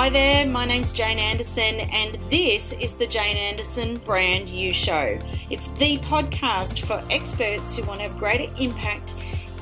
[0.00, 5.18] Hi there, my name's Jane Anderson, and this is the Jane Anderson Brand You Show.
[5.50, 9.12] It's the podcast for experts who want to have greater impact,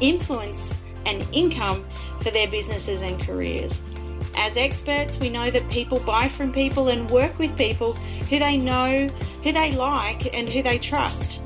[0.00, 1.84] influence, and income
[2.22, 3.82] for their businesses and careers.
[4.36, 7.94] As experts, we know that people buy from people and work with people
[8.30, 9.08] who they know,
[9.42, 11.40] who they like, and who they trust.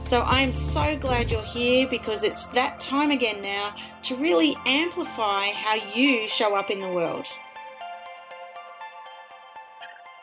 [0.00, 3.74] So I am so glad you're here because it's that time again now
[4.04, 7.26] to really amplify how you show up in the world.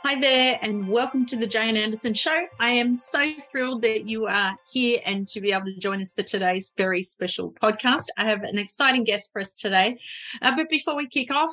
[0.07, 2.45] Hi there, and welcome to the Jane Anderson Show.
[2.59, 6.13] I am so thrilled that you are here and to be able to join us
[6.13, 8.03] for today's very special podcast.
[8.15, 9.97] I have an exciting guest for us today.
[10.43, 11.49] Uh, but before we kick off,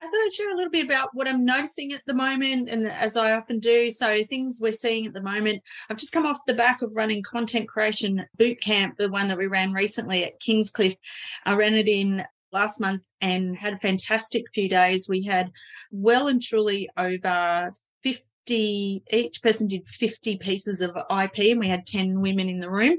[0.00, 2.86] I thought I'd share a little bit about what I'm noticing at the moment, and
[2.86, 3.90] as I often do.
[3.90, 5.60] So, things we're seeing at the moment.
[5.90, 9.38] I've just come off the back of running content creation boot camp, the one that
[9.38, 10.96] we ran recently at Kingscliff.
[11.44, 15.08] I ran it in last month and had a fantastic few days.
[15.08, 15.50] We had
[15.90, 21.86] well and truly over 50 each person did 50 pieces of ip and we had
[21.86, 22.96] 10 women in the room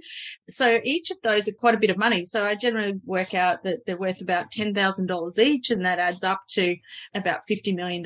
[0.48, 3.64] so each of those are quite a bit of money so i generally work out
[3.64, 6.76] that they're worth about $10000 each and that adds up to
[7.16, 8.06] about $50 million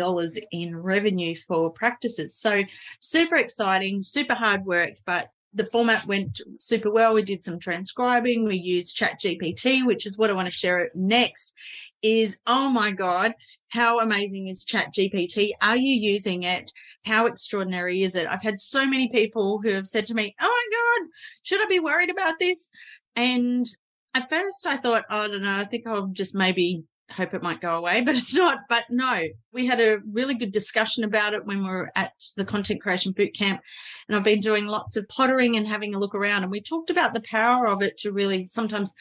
[0.52, 2.64] in revenue for practices so
[3.00, 7.14] super exciting super hard work but the format went super well.
[7.14, 8.44] We did some transcribing.
[8.44, 11.54] We used Chat GPT, which is what I want to share next.
[12.02, 13.34] Is oh my God,
[13.74, 15.54] how amazing is Chat GPT?
[15.60, 16.72] Are you using it?
[17.06, 18.28] How extraordinary is it?
[18.28, 21.10] I've had so many people who have said to me, Oh my God,
[21.42, 22.70] should I be worried about this?
[23.16, 23.66] And
[24.14, 27.42] at first I thought, oh, I don't know, I think I'll just maybe hope it
[27.42, 28.60] might go away, but it's not.
[28.70, 32.46] But no, we had a really good discussion about it when we were at the
[32.46, 33.60] content creation boot camp.
[34.08, 36.44] And I've been doing lots of pottering and having a look around.
[36.44, 38.94] And we talked about the power of it to really sometimes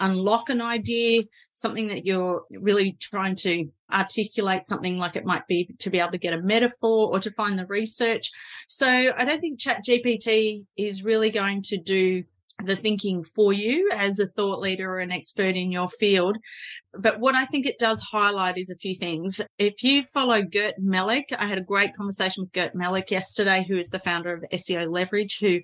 [0.00, 1.22] unlock an idea,
[1.54, 6.12] something that you're really trying to articulate something like it might be to be able
[6.12, 8.30] to get a metaphor or to find the research.
[8.66, 12.24] So I don't think Chat GPT is really going to do
[12.64, 16.36] the thinking for you as a thought leader or an expert in your field.
[16.92, 19.40] But what I think it does highlight is a few things.
[19.58, 23.78] If you follow Gert Mellak, I had a great conversation with Gert Mellak yesterday, who
[23.78, 25.60] is the founder of SEO Leverage, who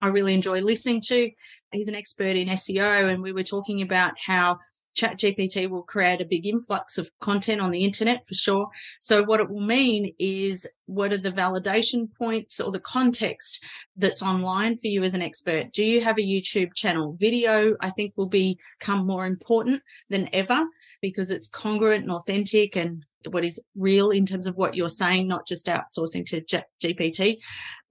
[0.00, 1.30] I really enjoy listening to.
[1.70, 4.58] He's an expert in SEO, and we were talking about how
[4.96, 8.68] ChatGPT will create a big influx of content on the internet for sure.
[9.00, 13.64] So what it will mean is what are the validation points or the context
[13.96, 15.72] that's online for you as an expert?
[15.72, 17.16] Do you have a YouTube channel?
[17.18, 20.64] Video, I think will become more important than ever
[21.00, 25.28] because it's congruent and authentic and what is real in terms of what you're saying,
[25.28, 26.42] not just outsourcing to
[26.82, 27.38] GPT.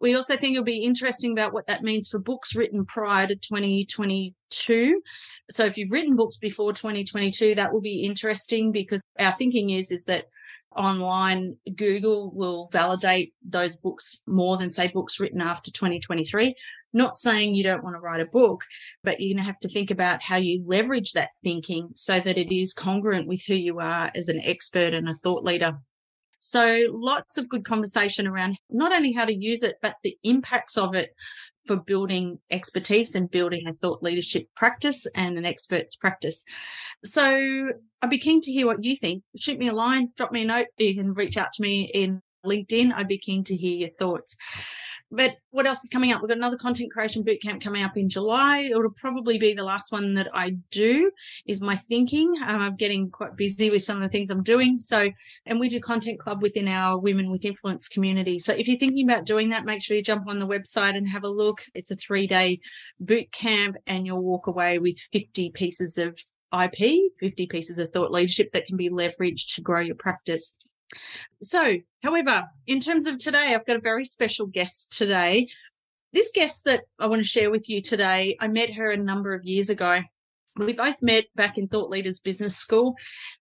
[0.01, 3.35] We also think it'll be interesting about what that means for books written prior to
[3.35, 5.01] 2022.
[5.51, 9.91] So if you've written books before 2022, that will be interesting because our thinking is,
[9.91, 10.25] is that
[10.75, 16.55] online Google will validate those books more than say books written after 2023.
[16.93, 18.63] Not saying you don't want to write a book,
[19.03, 22.37] but you're going to have to think about how you leverage that thinking so that
[22.37, 25.77] it is congruent with who you are as an expert and a thought leader.
[26.43, 30.75] So lots of good conversation around not only how to use it, but the impacts
[30.75, 31.11] of it
[31.67, 36.43] for building expertise and building a thought leadership practice and an expert's practice.
[37.05, 37.69] So
[38.01, 39.21] I'd be keen to hear what you think.
[39.37, 40.65] Shoot me a line, drop me a note.
[40.79, 42.91] You can reach out to me in LinkedIn.
[42.91, 44.35] I'd be keen to hear your thoughts.
[45.13, 46.21] But what else is coming up?
[46.21, 48.59] We've got another content creation bootcamp coming up in July.
[48.59, 51.11] It'll probably be the last one that I do
[51.45, 52.33] is my thinking.
[52.47, 54.77] Um, I'm getting quite busy with some of the things I'm doing.
[54.77, 55.11] So,
[55.45, 58.39] and we do content club within our women with influence community.
[58.39, 61.09] So if you're thinking about doing that, make sure you jump on the website and
[61.09, 61.61] have a look.
[61.73, 62.61] It's a three day
[63.01, 66.17] boot camp and you'll walk away with 50 pieces of
[66.53, 70.57] IP, 50 pieces of thought leadership that can be leveraged to grow your practice.
[71.41, 75.47] So, however, in terms of today, I've got a very special guest today.
[76.13, 79.33] This guest that I want to share with you today, I met her a number
[79.33, 80.01] of years ago.
[80.57, 82.95] We both met back in Thought Leaders Business School,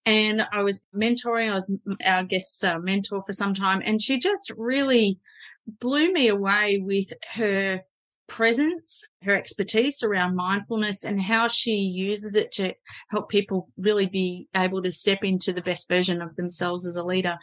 [0.06, 1.50] and I was mentoring.
[1.50, 1.72] I was
[2.06, 5.18] our guest's uh, mentor for some time, and she just really
[5.66, 7.82] blew me away with her
[8.30, 12.72] presence, her expertise around mindfulness and how she uses it to
[13.10, 17.02] help people really be able to step into the best version of themselves as a
[17.02, 17.36] leader.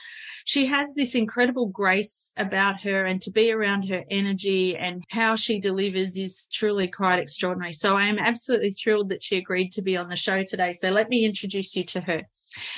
[0.46, 5.36] She has this incredible grace about her and to be around her energy and how
[5.36, 7.74] she delivers is truly quite extraordinary.
[7.74, 10.72] So I am absolutely thrilled that she agreed to be on the show today.
[10.72, 12.24] So let me introduce you to her.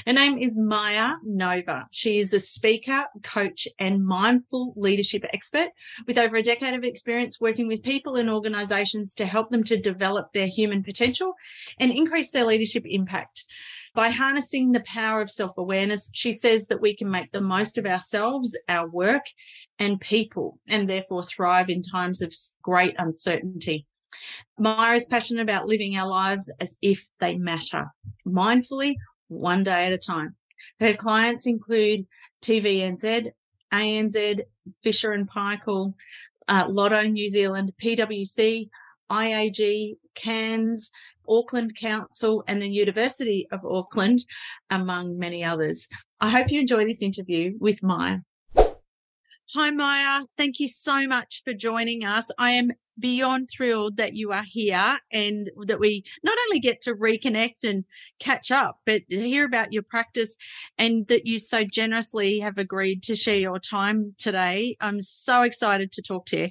[0.07, 1.85] Her name is Maya Nova.
[1.91, 5.69] She is a speaker, coach, and mindful leadership expert
[6.07, 9.61] with over a decade of experience working with people people and organizations to help them
[9.61, 11.33] to develop their human potential
[11.79, 13.45] and increase their leadership impact.
[13.93, 17.77] By harnessing the power of self awareness, she says that we can make the most
[17.77, 19.23] of ourselves, our work,
[19.79, 23.85] and people, and therefore thrive in times of great uncertainty.
[24.57, 27.87] Maya is passionate about living our lives as if they matter,
[28.25, 28.95] mindfully,
[29.27, 30.35] one day at a time.
[30.79, 32.07] Her clients include
[32.41, 33.31] TVNZ,
[33.73, 34.41] ANZ,
[34.83, 35.93] Fisher and Paykel,
[36.49, 38.69] uh, Lotto New Zealand, PwC,
[39.09, 40.89] IAG, CAANZ,
[41.27, 44.25] Auckland Council, and the University of Auckland,
[44.69, 45.87] among many others.
[46.19, 48.17] I hope you enjoy this interview with Maya.
[49.55, 50.25] Hi, Maya.
[50.37, 52.29] Thank you so much for joining us.
[52.37, 56.93] I am beyond thrilled that you are here and that we not only get to
[56.93, 57.85] reconnect and
[58.19, 60.35] catch up, but hear about your practice
[60.77, 64.75] and that you so generously have agreed to share your time today.
[64.81, 66.49] I'm so excited to talk to you.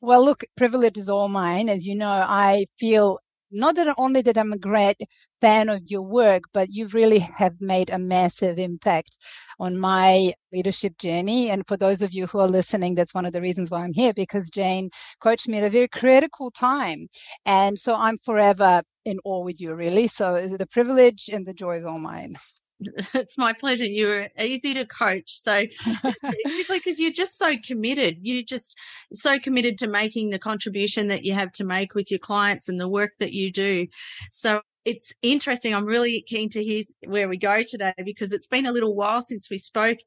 [0.00, 1.68] Well, look, privilege is all mine.
[1.68, 3.18] As you know, I feel
[3.50, 4.96] not that only that I'm a great
[5.40, 9.16] fan of your work, but you really have made a massive impact
[9.60, 11.50] on my leadership journey.
[11.50, 13.92] And for those of you who are listening, that's one of the reasons why I'm
[13.92, 14.90] here because Jane
[15.20, 17.08] coached me at a very critical time.
[17.46, 20.08] And so I'm forever in awe with you, really.
[20.08, 22.36] So the privilege and the joy is all mine.
[23.14, 23.84] it's my pleasure.
[23.84, 25.30] You're easy to coach.
[25.38, 25.64] So,
[26.68, 28.18] because you're just so committed.
[28.22, 28.76] You're just
[29.12, 32.80] so committed to making the contribution that you have to make with your clients and
[32.80, 33.86] the work that you do.
[34.30, 35.74] So, it's interesting.
[35.74, 39.20] I'm really keen to hear where we go today because it's been a little while
[39.20, 39.98] since we spoke.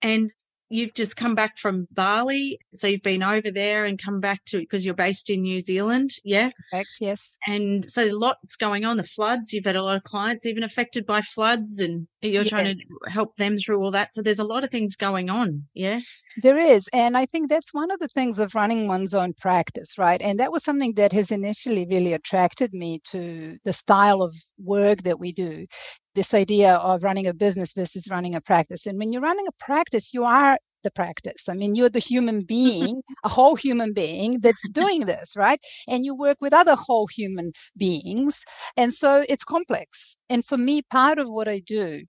[0.00, 0.32] And
[0.70, 2.58] you've just come back from Bali.
[2.74, 6.12] So you've been over there and come back to because you're based in New Zealand.
[6.24, 6.50] Yeah.
[6.70, 6.90] Correct.
[7.00, 7.36] Yes.
[7.46, 8.96] And so a lot's going on.
[8.96, 12.48] The floods, you've had a lot of clients even affected by floods and you're yes.
[12.48, 14.12] trying to help them through all that.
[14.12, 15.64] So there's a lot of things going on.
[15.74, 16.00] Yeah.
[16.42, 16.88] There is.
[16.92, 20.20] And I think that's one of the things of running one's own practice, right?
[20.20, 25.02] And that was something that has initially really attracted me to the style of work
[25.04, 25.66] that we do
[26.14, 28.86] this idea of running a business versus running a practice.
[28.86, 31.48] And when you're running a practice, you are the practice.
[31.48, 35.60] I mean, you're the human being, a whole human being that's doing this, right?
[35.86, 38.42] And you work with other whole human beings.
[38.76, 40.16] And so it's complex.
[40.30, 42.04] And for me, part of what I do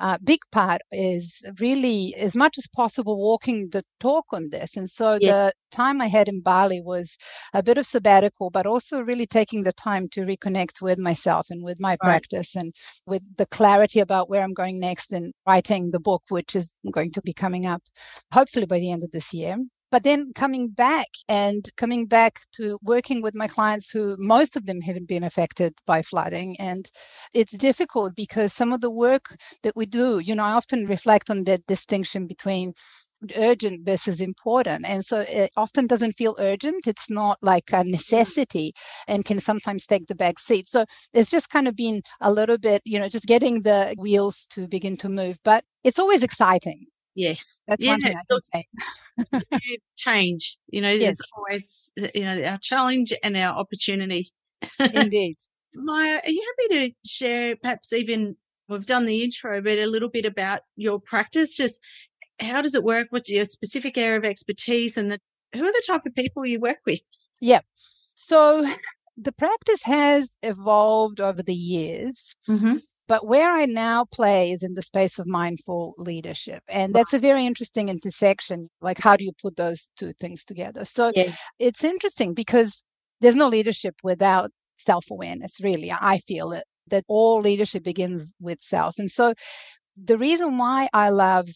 [0.00, 4.76] uh, big part is really as much as possible walking the talk on this.
[4.76, 5.32] And so yeah.
[5.32, 7.16] the time I had in Bali was
[7.52, 11.62] a bit of sabbatical, but also really taking the time to reconnect with myself and
[11.62, 12.00] with my right.
[12.00, 12.74] practice and
[13.06, 17.12] with the clarity about where I'm going next and writing the book, which is going
[17.12, 17.82] to be coming up
[18.32, 19.56] hopefully by the end of this year
[19.94, 24.66] but then coming back and coming back to working with my clients who most of
[24.66, 26.56] them haven't been affected by flooding.
[26.58, 26.90] And
[27.32, 31.30] it's difficult because some of the work that we do you know i often reflect
[31.30, 32.72] on that distinction between
[33.36, 34.84] urgent versus important.
[34.86, 36.86] And so it often doesn't feel urgent.
[36.86, 37.90] It's not like a mm.
[37.92, 38.74] necessity
[39.08, 40.68] and can sometimes take the back seat.
[40.68, 44.46] So it's just kind of been a little bit you know just getting the wheels
[44.50, 45.38] to begin to move.
[45.44, 47.62] But it's always exciting Yes.
[47.68, 49.78] That's yeah, one thing I can say.
[49.96, 50.56] change.
[50.68, 51.12] You know, yes.
[51.12, 54.32] it's always you know our challenge and our opportunity.
[54.78, 55.36] Indeed.
[55.74, 58.36] Maya, are you happy to share perhaps even
[58.68, 61.56] we've done the intro, but a little bit about your practice?
[61.56, 61.80] Just
[62.40, 63.08] how does it work?
[63.10, 65.18] What's your specific area of expertise and the,
[65.54, 67.00] who are the type of people you work with?
[67.40, 67.60] Yeah.
[67.74, 68.66] So
[69.16, 72.36] the practice has evolved over the years.
[72.48, 72.76] Mm-hmm.
[73.06, 76.62] But where I now play is in the space of mindful leadership.
[76.68, 78.70] And that's a very interesting intersection.
[78.80, 80.84] Like, how do you put those two things together?
[80.86, 81.36] So yes.
[81.58, 82.82] it's interesting because
[83.20, 85.92] there's no leadership without self awareness, really.
[85.92, 88.98] I feel it that all leadership begins with self.
[88.98, 89.34] And so
[90.02, 91.48] the reason why I love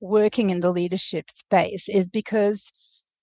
[0.00, 2.70] working in the leadership space is because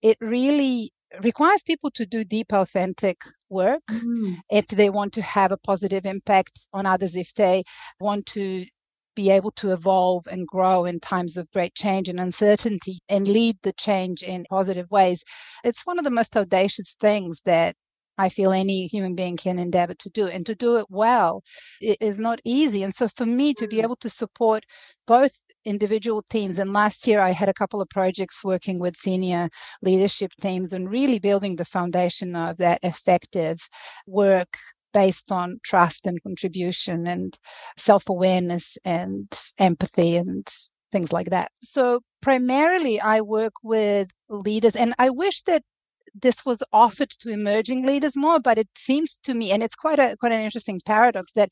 [0.02, 3.18] it really requires people to do deep, authentic
[3.52, 4.38] work mm.
[4.50, 7.64] if they want to have a positive impact on others, if they
[8.00, 8.66] want to
[9.16, 13.58] be able to evolve and grow in times of great change and uncertainty and lead
[13.64, 15.24] the change in positive ways.
[15.64, 17.76] It's one of the most audacious things that
[18.18, 20.28] I feel any human being can endeavor to do.
[20.28, 21.44] And to do it well
[21.82, 22.84] it is not easy.
[22.84, 23.84] And so for me to be mm.
[23.84, 24.64] able to support
[25.08, 25.32] both
[25.66, 26.60] individual teams.
[26.60, 29.50] And last year, I had a couple of projects working with senior
[29.82, 33.60] leadership teams and really building the foundation of that effective
[34.08, 34.58] work
[34.94, 37.40] based on trust and contribution and
[37.78, 39.28] self awareness and
[39.58, 40.48] empathy and
[40.92, 41.52] things like that.
[41.62, 45.64] So, primarily, I work with leaders, and I wish that
[46.14, 50.00] this was offered to emerging leaders more, but it seems to me, and it's quite
[50.00, 51.50] a quite an interesting paradox that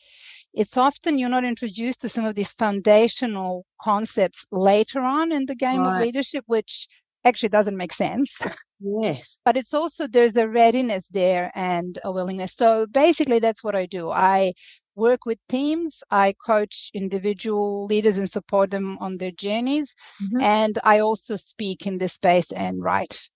[0.53, 5.55] it's often you're not introduced to some of these foundational concepts later on in the
[5.55, 5.95] game right.
[5.95, 6.87] of leadership, which
[7.25, 8.39] actually doesn't make sense.
[8.79, 9.41] Yes.
[9.43, 12.55] But it's also there's a readiness there and a willingness.
[12.55, 14.09] So basically that's what I do.
[14.09, 14.53] I
[14.95, 19.93] work with teams, I coach individual leaders and support them on their journeys.
[20.23, 20.41] Mm-hmm.
[20.41, 23.29] And I also speak in this space and write.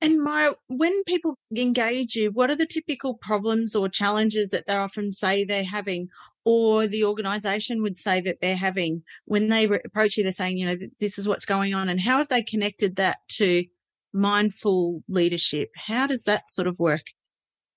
[0.00, 4.76] And Maya, when people engage you, what are the typical problems or challenges that they
[4.76, 6.08] often say they're having,
[6.44, 10.22] or the organization would say that they're having when they approach you?
[10.22, 11.88] They're saying, you know, this is what's going on.
[11.88, 13.64] And how have they connected that to
[14.12, 15.70] mindful leadership?
[15.74, 17.02] How does that sort of work?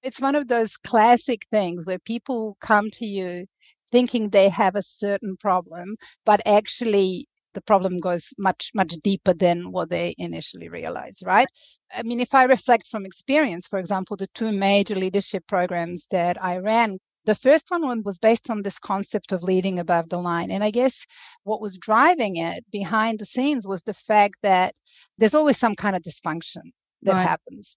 [0.03, 3.45] It's one of those classic things where people come to you
[3.91, 9.71] thinking they have a certain problem, but actually the problem goes much much deeper than
[9.71, 11.47] what they initially realize right
[11.95, 16.41] i mean if i reflect from experience for example the two major leadership programs that
[16.43, 20.49] i ran the first one was based on this concept of leading above the line.
[20.49, 21.05] And I guess
[21.43, 24.73] what was driving it behind the scenes was the fact that
[25.17, 26.71] there's always some kind of dysfunction
[27.03, 27.27] that right.
[27.27, 27.75] happens.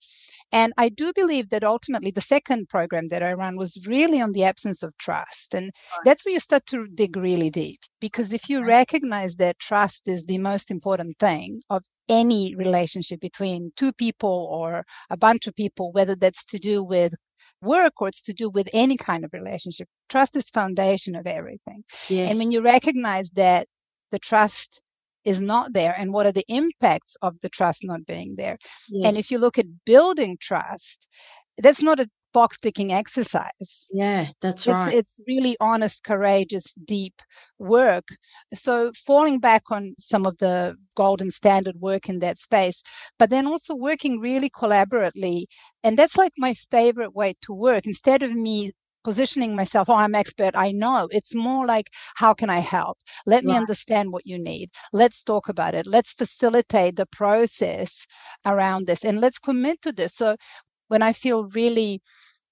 [0.53, 4.33] And I do believe that ultimately the second program that I ran was really on
[4.33, 5.55] the absence of trust.
[5.55, 6.01] And right.
[6.05, 7.81] that's where you start to dig really deep.
[8.01, 13.73] Because if you recognize that trust is the most important thing of any relationship between
[13.77, 17.15] two people or a bunch of people, whether that's to do with
[17.63, 19.89] work or it's to do with any kind of relationship.
[20.09, 21.83] Trust is foundation of everything.
[22.09, 22.31] Yes.
[22.31, 23.67] And when you recognize that
[24.11, 24.83] the trust
[25.25, 28.59] is not there and what are the impacts of the trust not being there.
[28.91, 29.07] Yes.
[29.07, 31.09] And if you look at building trust,
[31.59, 33.87] that's not a box ticking exercise.
[33.93, 34.93] Yeah, that's it's, right.
[34.93, 37.23] It's really honest, courageous, deep
[37.59, 38.05] work.
[38.55, 42.83] So falling back on some of the golden standard work in that space,
[43.19, 45.45] but then also working really collaboratively.
[45.83, 47.87] And that's like my favorite way to work.
[47.87, 48.73] Instead of me
[49.05, 51.09] positioning myself, oh, I'm expert, I know.
[51.11, 52.99] It's more like, how can I help?
[53.27, 53.45] Let right.
[53.45, 54.71] me understand what you need.
[54.93, 55.87] Let's talk about it.
[55.87, 58.07] Let's facilitate the process
[58.45, 60.15] around this and let's commit to this.
[60.15, 60.37] So
[60.89, 62.01] when I feel really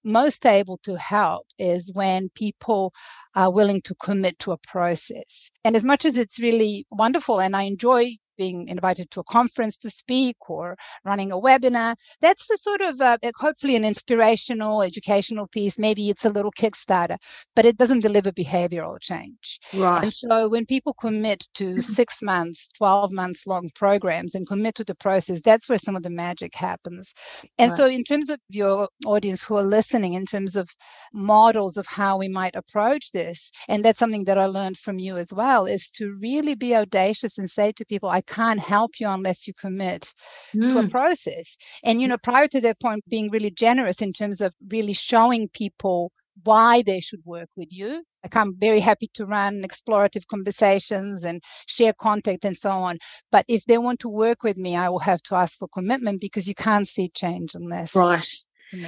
[0.05, 2.93] most able to help is when people
[3.35, 5.51] are willing to commit to a process.
[5.65, 9.79] And as much as it's really wonderful and I enjoy being invited to a conference
[9.79, 11.97] to speak or running a webinar.
[12.21, 15.79] That's the sort of uh, hopefully an inspirational, educational piece.
[15.79, 17.17] Maybe it's a little Kickstarter,
[17.55, 19.61] but it doesn't deliver behavioral change.
[19.75, 20.05] Right.
[20.05, 24.85] And so when people commit to six months, 12 months long programs and commit to
[24.85, 27.13] the process, that's where some of the magic happens.
[27.59, 27.77] And right.
[27.77, 30.71] so, in terms of your audience who are listening, in terms of
[31.13, 35.17] models of how we might approach this, and that's something that I learned from you
[35.17, 39.09] as well, is to really be audacious and say to people, I can't help you
[39.09, 40.13] unless you commit
[40.55, 40.61] mm.
[40.61, 40.91] to a mm.
[40.91, 41.57] process.
[41.85, 45.49] And, you know, prior to that point, being really generous in terms of really showing
[45.49, 46.13] people
[46.45, 48.03] why they should work with you.
[48.25, 52.99] Like I'm very happy to run explorative conversations and share contact and so on.
[53.31, 56.21] But if they want to work with me, I will have to ask for commitment
[56.21, 58.27] because you can't see change unless right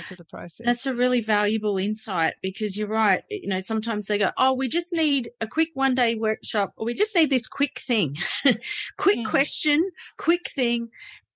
[0.09, 0.65] to the process.
[0.65, 3.23] That's a really valuable insight because you're right.
[3.31, 6.87] You know, sometimes they go, Oh, we just need a quick one day workshop, or
[6.87, 8.17] we just need this quick thing,
[8.97, 9.27] quick mm.
[9.27, 10.89] question, quick thing.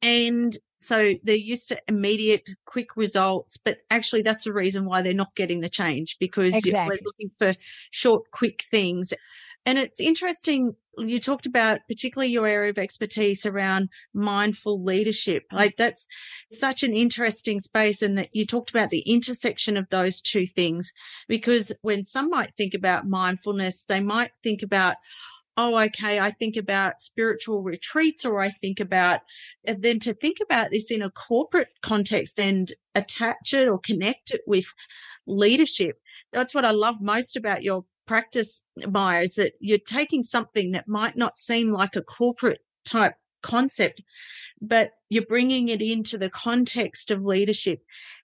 [0.03, 5.13] And so they're used to immediate, quick results, but actually that's the reason why they're
[5.13, 6.71] not getting the change because exactly.
[6.71, 7.55] you're always looking for
[7.91, 9.13] short, quick things.
[9.67, 10.77] And it's interesting.
[10.99, 15.45] You talked about particularly your area of expertise around mindful leadership.
[15.53, 15.57] Mm.
[15.57, 16.07] Like that's
[16.51, 18.03] such an interesting space.
[18.03, 20.93] And that you talked about the intersection of those two things,
[21.29, 24.97] because when some might think about mindfulness, they might think about,
[25.57, 29.21] oh, okay, I think about spiritual retreats or I think about,
[29.65, 34.31] and then to think about this in a corporate context and attach it or connect
[34.31, 34.73] it with
[35.27, 36.01] leadership.
[36.33, 40.89] That's what I love most about your practice, Maya, is that you're taking something that
[40.89, 44.03] might not seem like a corporate type concept,
[44.61, 47.81] but you're bringing it into the context of leadership.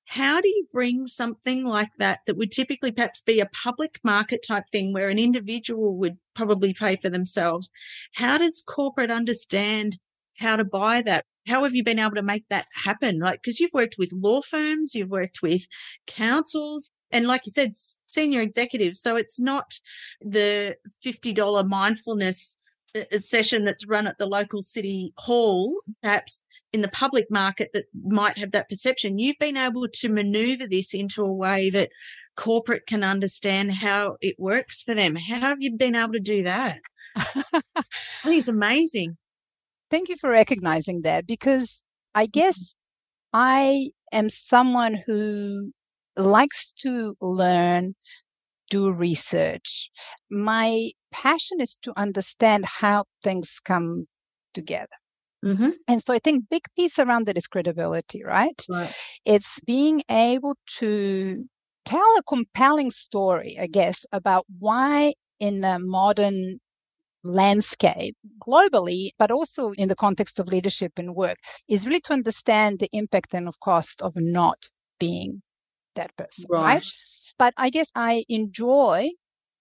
[0.07, 4.45] How do you bring something like that that would typically perhaps be a public market
[4.47, 7.71] type thing where an individual would probably pay for themselves?
[8.15, 9.99] How does corporate understand
[10.39, 11.25] how to buy that?
[11.47, 13.19] How have you been able to make that happen?
[13.19, 15.67] Like, because you've worked with law firms, you've worked with
[16.07, 19.01] councils, and like you said, senior executives.
[19.01, 19.79] So it's not
[20.21, 22.57] the $50 mindfulness
[22.97, 26.43] uh, session that's run at the local city hall, perhaps
[26.73, 29.21] in the public market that might have that perception.
[29.21, 31.91] You've been able to maneuver this into a way that
[32.37, 35.15] corporate can understand how it works for them.
[35.15, 36.81] How have you been able to do that?
[37.17, 37.53] I
[38.25, 39.19] think it's amazing.
[39.89, 41.81] Thank you for recognizing that because
[42.13, 42.75] I guess
[43.33, 45.73] I am someone who
[46.17, 47.95] likes to learn,
[48.71, 49.91] do research.
[50.31, 54.07] My passion is to understand how things come
[54.53, 54.89] together.
[55.45, 55.71] Mm-hmm.
[55.89, 58.61] And so I think big piece around it is credibility, right?
[58.71, 58.95] right?
[59.25, 61.45] It's being able to
[61.85, 66.61] tell a compelling story, I guess, about why in the modern
[67.23, 72.79] landscape globally, but also in the context of leadership and work, is really to understand
[72.79, 75.43] the impact and of cost of not being
[75.95, 76.47] that person.
[76.49, 76.65] Right.
[76.65, 76.93] right?
[77.39, 79.11] But I guess I enjoy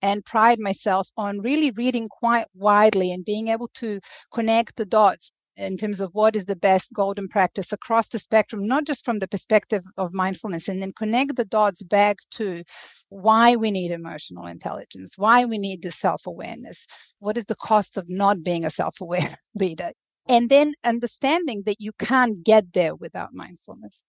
[0.02, 4.00] and pride myself on really reading quite widely and being able to
[4.34, 8.66] connect the dots in terms of what is the best golden practice across the spectrum,
[8.68, 12.64] not just from the perspective of mindfulness, and then connect the dots back to
[13.10, 16.88] why we need emotional intelligence, why we need the self awareness,
[17.20, 19.92] what is the cost of not being a self aware leader,
[20.28, 24.02] and then understanding that you can't get there without mindfulness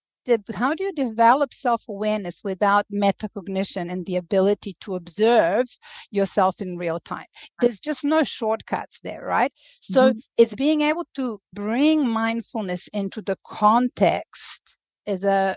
[0.54, 5.66] how do you develop self-awareness without metacognition and the ability to observe
[6.10, 7.26] yourself in real time
[7.60, 10.18] there's just no shortcuts there right so mm-hmm.
[10.38, 14.76] it's being able to bring mindfulness into the context
[15.06, 15.56] is a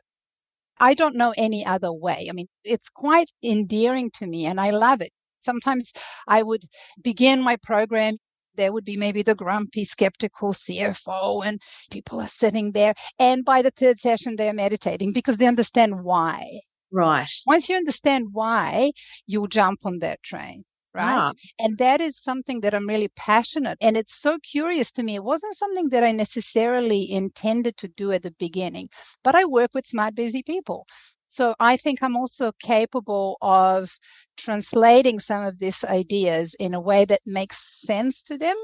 [0.80, 2.28] I don't know any other way.
[2.30, 5.12] I mean, it's quite endearing to me and I love it.
[5.40, 5.92] Sometimes
[6.28, 6.64] I would
[7.02, 8.18] begin my program
[8.58, 12.94] there would be maybe the grumpy, skeptical CFO, and people are sitting there.
[13.20, 16.60] And by the third session, they're meditating because they understand why.
[16.92, 17.30] Right.
[17.46, 18.92] Once you understand why,
[19.26, 20.66] you'll jump on that train.
[20.94, 21.34] Right.
[21.60, 23.78] And that is something that I'm really passionate.
[23.82, 25.16] And it's so curious to me.
[25.16, 28.90] It wasn't something that I necessarily intended to do at the beginning,
[29.24, 30.88] but I work with smart, busy people.
[31.28, 33.98] So I think I'm also capable of
[34.38, 38.56] translating some of these ideas in a way that makes sense to them.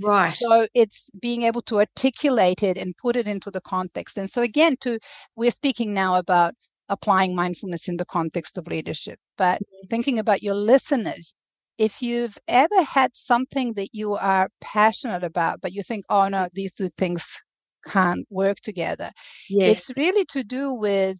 [0.00, 0.34] Right.
[0.34, 4.16] So it's being able to articulate it and put it into the context.
[4.16, 4.98] And so again, to
[5.36, 6.54] we're speaking now about
[6.88, 9.90] applying mindfulness in the context of leadership, but yes.
[9.90, 11.34] thinking about your listeners.
[11.78, 16.48] If you've ever had something that you are passionate about, but you think, oh no,
[16.52, 17.40] these two things
[17.86, 19.10] can't work together.
[19.48, 19.90] Yes.
[19.90, 21.18] It's really to do with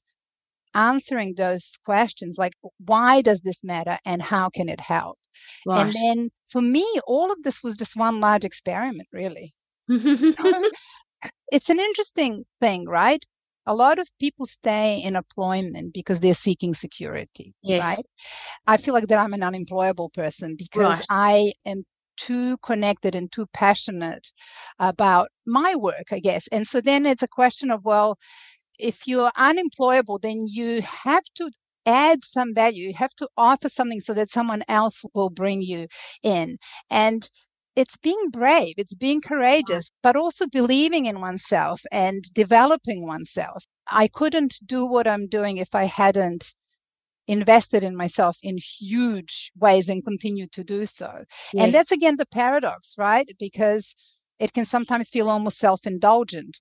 [0.75, 5.19] answering those questions like why does this matter and how can it help
[5.67, 5.85] right.
[5.85, 9.55] and then for me all of this was just one large experiment really
[9.89, 13.27] it's an interesting thing right
[13.67, 17.81] a lot of people stay in employment because they're seeking security yes.
[17.81, 18.05] right
[18.67, 21.07] i feel like that i'm an unemployable person because right.
[21.11, 21.85] i am
[22.17, 24.33] too connected and too passionate
[24.79, 28.19] about my work i guess and so then it's a question of well
[28.79, 31.51] if you're unemployable, then you have to
[31.87, 32.89] add some value.
[32.89, 35.87] You have to offer something so that someone else will bring you
[36.23, 36.59] in.
[36.91, 37.31] And
[37.75, 43.65] it's being brave, it's being courageous, but also believing in oneself and developing oneself.
[43.89, 46.55] I couldn't do what I'm doing if I hadn't
[47.29, 51.25] invested in myself in huge ways and continue to do so.
[51.55, 51.65] Yes.
[51.65, 53.29] And that's again the paradox, right?
[53.39, 53.95] Because
[54.39, 56.61] it can sometimes feel almost self indulgent.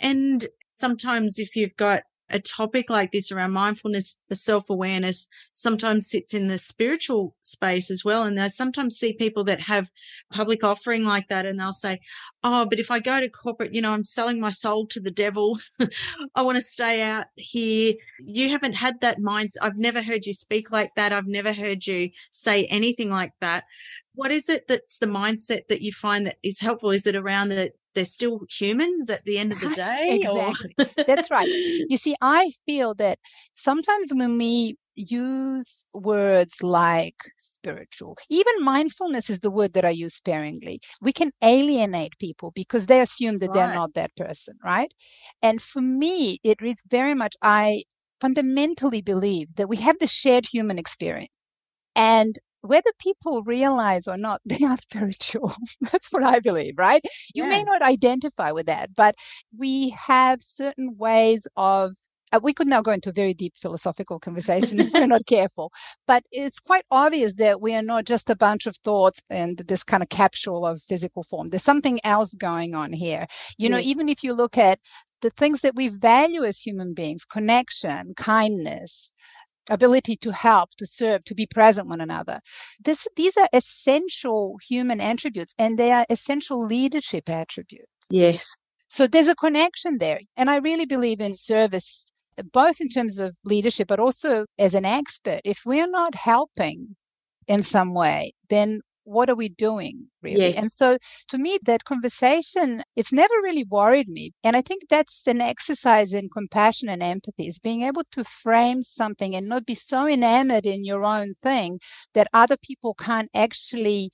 [0.00, 0.46] And
[0.78, 6.34] sometimes if you've got a topic like this around mindfulness, the self awareness sometimes sits
[6.34, 8.24] in the spiritual space as well.
[8.24, 9.90] And I sometimes see people that have
[10.32, 12.00] public offering like that and they'll say,
[12.44, 15.10] Oh, but if I go to corporate, you know, I'm selling my soul to the
[15.10, 15.58] devil.
[16.34, 17.94] I want to stay out here.
[18.20, 19.52] You haven't had that mind.
[19.60, 21.12] I've never heard you speak like that.
[21.12, 23.64] I've never heard you say anything like that.
[24.14, 26.90] What is it that's the mindset that you find that is helpful?
[26.90, 30.08] Is it around the they're still humans at the end of the day.
[30.12, 30.74] exactly.
[31.06, 31.48] That's right.
[31.88, 33.18] You see, I feel that
[33.54, 40.14] sometimes when we use words like spiritual, even mindfulness is the word that I use
[40.14, 40.80] sparingly.
[41.00, 43.54] We can alienate people because they assume that right.
[43.54, 44.94] they're not that person, right?
[45.42, 47.82] And for me, it is very much, I
[48.20, 51.32] fundamentally believe that we have the shared human experience.
[51.96, 55.52] And whether people realize or not, they are spiritual.
[55.80, 57.02] That's what I believe, right?
[57.34, 57.50] You yeah.
[57.50, 59.14] may not identify with that, but
[59.56, 61.92] we have certain ways of
[62.32, 65.72] uh, we could now go into a very deep philosophical conversation if we're not careful.
[66.06, 69.82] But it's quite obvious that we are not just a bunch of thoughts and this
[69.82, 71.50] kind of capsule of physical form.
[71.50, 73.26] There's something else going on here.
[73.56, 73.70] You yes.
[73.70, 74.78] know, even if you look at
[75.20, 79.12] the things that we value as human beings connection, kindness,
[79.70, 82.40] ability to help, to serve, to be present one another.
[82.84, 87.90] This, these are essential human attributes and they are essential leadership attributes.
[88.10, 88.56] Yes.
[88.88, 90.20] So there's a connection there.
[90.36, 92.06] And I really believe in service,
[92.52, 95.40] both in terms of leadership, but also as an expert.
[95.44, 96.96] If we're not helping
[97.46, 100.58] in some way, then what are we doing really yes.
[100.58, 105.26] and so to me that conversation it's never really worried me and i think that's
[105.26, 109.74] an exercise in compassion and empathy is being able to frame something and not be
[109.74, 111.80] so enamored in your own thing
[112.12, 114.10] that other people can't actually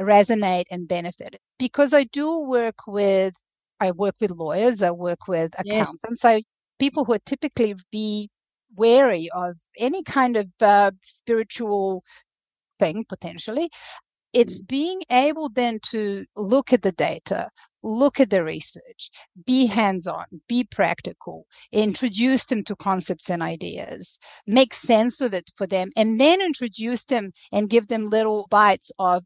[0.00, 3.34] resonate and benefit because i do work with
[3.78, 6.20] i work with lawyers i work with accountants yes.
[6.20, 6.40] so
[6.78, 8.30] people who are typically be
[8.74, 12.02] wary of any kind of uh, spiritual
[12.78, 13.68] thing potentially
[14.32, 17.48] it's being able then to look at the data
[17.82, 19.10] look at the research
[19.46, 25.66] be hands-on be practical introduce them to concepts and ideas make sense of it for
[25.66, 29.24] them and then introduce them and give them little bites of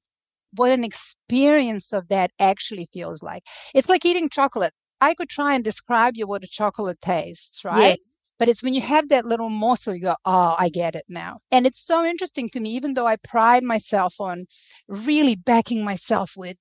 [0.56, 3.42] what an experience of that actually feels like.
[3.74, 4.72] It's like eating chocolate.
[5.00, 7.98] I could try and describe you what a chocolate tastes right?
[7.98, 8.18] Yes.
[8.38, 11.38] But it's when you have that little morsel, you go, oh, I get it now.
[11.50, 14.46] And it's so interesting to me, even though I pride myself on
[14.88, 16.56] really backing myself with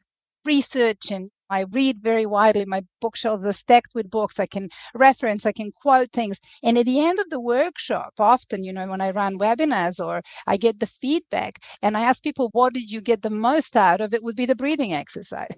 [0.46, 2.66] research and I read very widely.
[2.66, 4.40] My bookshelves are stacked with books.
[4.40, 6.40] I can reference, I can quote things.
[6.64, 10.22] And at the end of the workshop, often, you know, when I run webinars or
[10.48, 14.02] I get the feedback and I ask people, what did you get the most out
[14.02, 14.24] of it?
[14.24, 15.56] Would be the breathing exercise.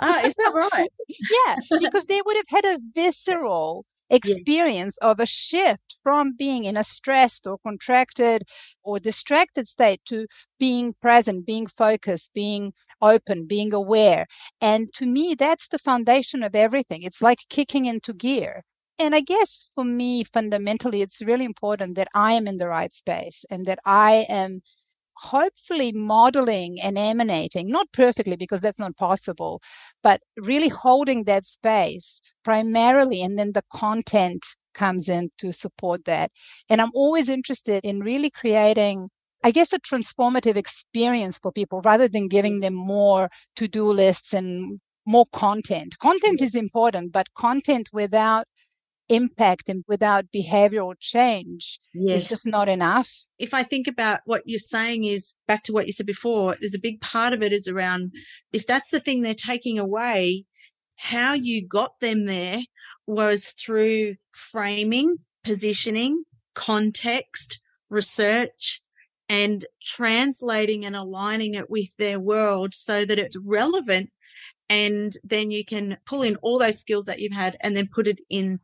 [0.00, 0.90] Ah, is that right?
[1.08, 5.10] yeah, because they would have had a visceral experience yes.
[5.10, 8.42] of a shift from being in a stressed or contracted
[8.82, 10.26] or distracted state to
[10.58, 14.26] being present, being focused, being open, being aware.
[14.60, 17.02] And to me, that's the foundation of everything.
[17.02, 18.62] It's like kicking into gear.
[18.98, 22.92] And I guess for me, fundamentally, it's really important that I am in the right
[22.92, 24.60] space and that I am
[25.20, 29.60] hopefully modeling and emanating, not perfectly because that's not possible,
[30.02, 36.30] but really holding that space primarily, and then the content comes in to support that.
[36.68, 39.10] And I'm always interested in really creating,
[39.44, 44.32] I guess, a transformative experience for people rather than giving them more to do lists
[44.32, 45.98] and more content.
[45.98, 48.46] Content is important, but content without
[49.10, 52.22] impact and without behavioral change yes.
[52.22, 53.10] is just not enough.
[53.38, 56.74] If I think about what you're saying is back to what you said before, there's
[56.74, 58.12] a big part of it is around
[58.52, 60.44] if that's the thing they're taking away,
[60.96, 62.60] how you got them there
[63.06, 68.80] was through framing, positioning, context, research,
[69.28, 74.10] and translating and aligning it with their world so that it's relevant.
[74.68, 78.06] And then you can pull in all those skills that you've had and then put
[78.06, 78.60] it in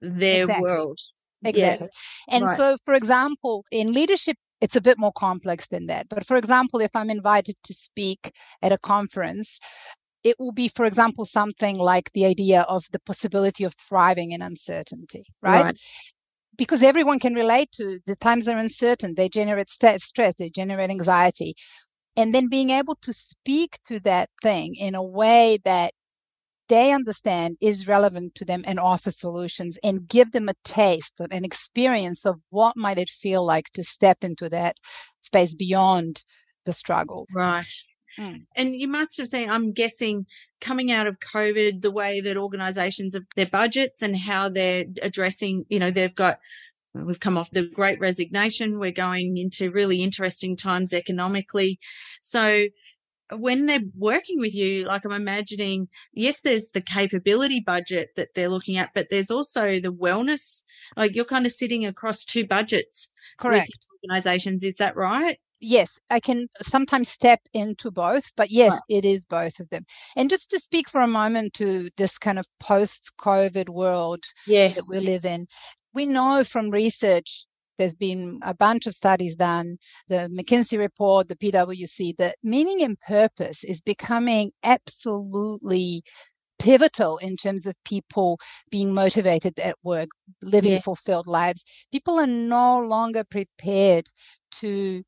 [0.00, 0.70] their exactly.
[0.70, 0.98] world.
[1.44, 1.88] Exactly.
[2.28, 2.34] Yeah.
[2.34, 2.56] And right.
[2.56, 6.08] so, for example, in leadership, it's a bit more complex than that.
[6.08, 8.32] But for example, if I'm invited to speak
[8.62, 9.58] at a conference,
[10.24, 14.42] it will be, for example, something like the idea of the possibility of thriving in
[14.42, 15.64] uncertainty, right?
[15.64, 15.80] right.
[16.56, 20.90] Because everyone can relate to the times are uncertain, they generate st- stress, they generate
[20.90, 21.54] anxiety.
[22.16, 25.92] And then being able to speak to that thing in a way that
[26.68, 31.44] they understand is relevant to them and offer solutions and give them a taste an
[31.44, 34.76] experience of what might it feel like to step into that
[35.20, 36.24] space beyond
[36.64, 37.64] the struggle right
[38.18, 38.40] mm.
[38.56, 40.26] and you must have seen i'm guessing
[40.60, 45.64] coming out of covid the way that organizations have their budgets and how they're addressing
[45.68, 46.38] you know they've got
[46.94, 48.78] We've come off the great resignation.
[48.78, 51.78] We're going into really interesting times economically.
[52.20, 52.66] So
[53.36, 58.48] when they're working with you, like I'm imagining, yes, there's the capability budget that they're
[58.48, 60.62] looking at, but there's also the wellness.
[60.96, 63.10] Like you're kind of sitting across two budgets.
[63.38, 63.70] Correct.
[64.04, 64.64] organizations.
[64.64, 65.38] Is that right?
[65.60, 68.80] Yes, I can sometimes step into both, but yes, right.
[68.88, 69.84] it is both of them.
[70.16, 74.76] And just to speak for a moment to this kind of post COVID world yes.
[74.76, 75.48] that we live in,
[75.92, 77.46] we know from research
[77.78, 82.98] there's been a bunch of studies done, the McKinsey report, the PwC, that meaning and
[83.00, 86.02] purpose is becoming absolutely
[86.58, 88.38] pivotal in terms of people
[88.70, 90.08] being motivated at work,
[90.42, 90.82] living yes.
[90.82, 91.64] fulfilled lives.
[91.92, 94.06] People are no longer prepared
[94.50, 95.02] to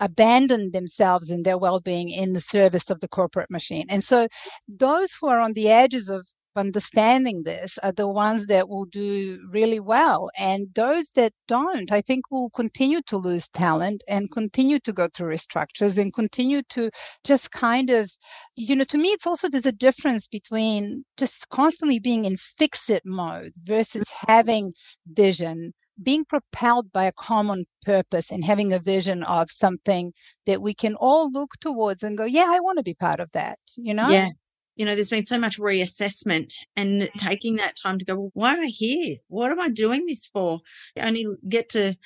[0.00, 3.86] abandon themselves and their well-being in the service of the corporate machine.
[3.88, 4.28] And so
[4.68, 9.40] those who are on the edges of understanding this are the ones that will do
[9.50, 10.30] really well.
[10.38, 15.08] And those that don't, I think will continue to lose talent and continue to go
[15.08, 16.90] through restructures and continue to
[17.24, 18.10] just kind of,
[18.54, 22.90] you know, to me, it's also there's a difference between just constantly being in fix
[22.90, 24.32] it mode versus mm-hmm.
[24.32, 24.72] having
[25.12, 30.12] vision being propelled by a common purpose and having a vision of something
[30.44, 33.32] that we can all look towards and go, yeah, I want to be part of
[33.32, 34.10] that, you know?
[34.10, 34.28] Yeah
[34.76, 37.12] you know, there's been so much reassessment and mm.
[37.14, 39.16] taking that time to go, well, why am I here?
[39.28, 40.60] What am I doing this for?
[40.96, 41.96] I only get to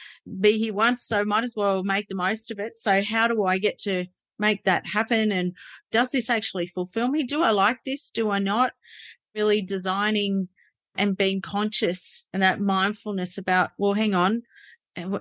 [0.41, 2.79] be here once, so might as well make the most of it.
[2.79, 4.07] So, how do I get to
[4.39, 5.33] make that happen?
[5.33, 5.57] And
[5.91, 7.25] does this actually fulfill me?
[7.25, 8.09] Do I like this?
[8.11, 8.73] Do I not?
[9.35, 10.49] Really designing
[10.97, 14.43] and being conscious and that mindfulness about, well, hang on,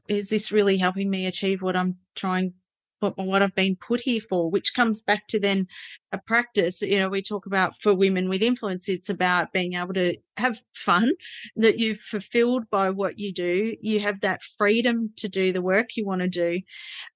[0.08, 2.54] is this really helping me achieve what I'm trying
[3.00, 5.68] what, what I've been put here for, which comes back to then
[6.12, 6.82] a practice.
[6.82, 10.62] You know, we talk about for women with influence, it's about being able to have
[10.76, 11.12] fun,
[11.56, 13.76] that you're fulfilled by what you do.
[13.82, 16.62] You have that freedom to do the work you want to do.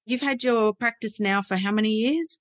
[0.06, 2.40] You've had your practice now for how many years?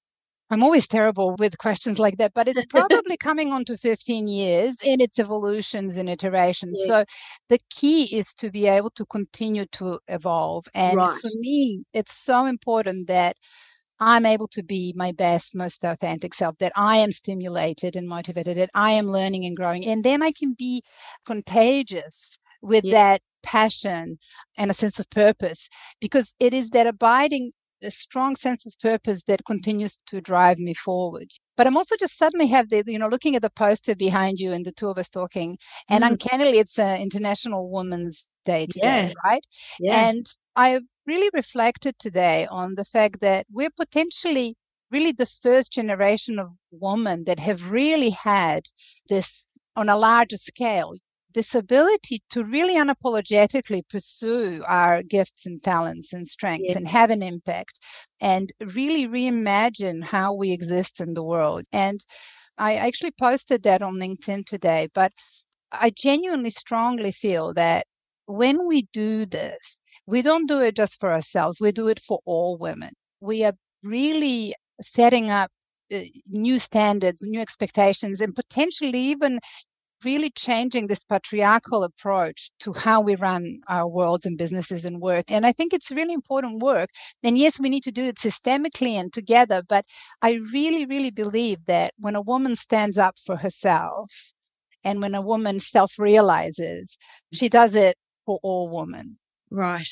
[0.52, 4.76] I'm always terrible with questions like that, but it's probably coming on to 15 years
[4.84, 6.78] in its evolutions and iterations.
[6.80, 6.88] Yes.
[6.88, 7.04] So
[7.48, 10.66] the key is to be able to continue to evolve.
[10.74, 11.18] And right.
[11.20, 13.36] for me, it's so important that
[13.98, 18.58] I'm able to be my best, most authentic self, that I am stimulated and motivated,
[18.58, 19.86] that I am learning and growing.
[19.86, 20.82] And then I can be
[21.24, 22.92] contagious with yeah.
[22.92, 24.18] that passion
[24.58, 25.68] and a sense of purpose
[26.00, 30.74] because it is that abiding a strong sense of purpose that continues to drive me
[30.74, 31.30] forward.
[31.56, 34.52] But I'm also just suddenly have the, you know, looking at the poster behind you
[34.52, 36.12] and the two of us talking, and mm-hmm.
[36.12, 39.12] uncannily it's an International Women's Day today, yeah.
[39.24, 39.46] right?
[39.78, 40.08] Yeah.
[40.08, 44.56] And I really reflected today on the fact that we're potentially
[44.90, 48.62] really the first generation of women that have really had
[49.08, 50.92] this on a larger scale
[51.34, 56.76] this ability to really unapologetically pursue our gifts and talents and strengths yes.
[56.76, 57.78] and have an impact
[58.20, 61.64] and really reimagine how we exist in the world.
[61.72, 62.04] And
[62.58, 65.12] I actually posted that on LinkedIn today, but
[65.72, 67.86] I genuinely strongly feel that
[68.26, 72.20] when we do this, we don't do it just for ourselves, we do it for
[72.24, 72.92] all women.
[73.20, 75.50] We are really setting up
[75.92, 79.40] uh, new standards, new expectations, and potentially even
[80.04, 85.30] really changing this patriarchal approach to how we run our worlds and businesses and work.
[85.30, 86.90] And I think it's really important work.
[87.22, 89.62] And yes, we need to do it systemically and together.
[89.68, 89.86] But
[90.20, 94.10] I really, really believe that when a woman stands up for herself
[94.84, 96.98] and when a woman self realizes,
[97.32, 99.18] she does it for all women.
[99.50, 99.88] Right.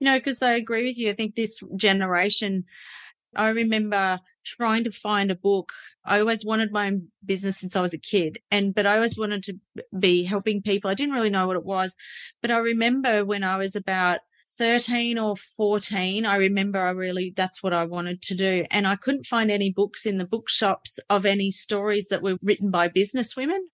[0.00, 1.10] You know, because I agree with you.
[1.10, 2.64] I think this generation
[3.34, 5.72] I remember trying to find a book.
[6.04, 9.18] I always wanted my own business since I was a kid and, but I always
[9.18, 9.58] wanted to
[9.98, 10.90] be helping people.
[10.90, 11.96] I didn't really know what it was,
[12.40, 14.20] but I remember when I was about
[14.58, 18.66] 13 or 14, I remember I really, that's what I wanted to do.
[18.70, 22.70] And I couldn't find any books in the bookshops of any stories that were written
[22.70, 23.68] by business women.